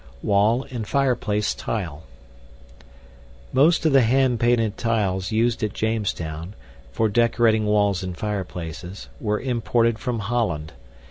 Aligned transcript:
WALL 0.23 0.63
AND 0.71 0.87
FIREPLACE 0.87 1.53
TILE 1.53 2.01
Most 3.53 3.85
of 3.85 3.93
the 3.93 4.01
hand 4.01 4.39
painted 4.39 4.75
tiles 4.75 5.31
used 5.31 5.61
at 5.61 5.73
Jamestown 5.73 6.55
(for 6.91 7.07
decorating 7.07 7.67
walls 7.67 8.01
and 8.01 8.17
fireplaces) 8.17 9.09
were 9.19 9.39
imported 9.39 9.99
from 9.99 10.17
Holland. 10.17 10.73